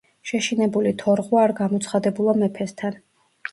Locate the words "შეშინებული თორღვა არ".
0.29-1.55